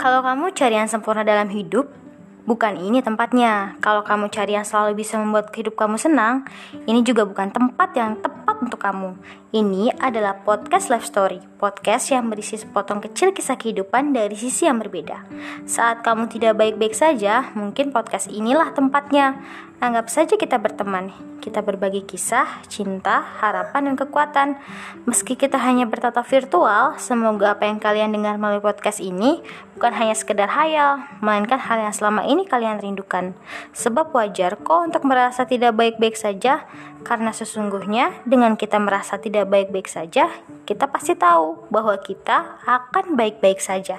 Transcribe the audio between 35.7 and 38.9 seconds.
baik-baik saja, karena sesungguhnya dengan kita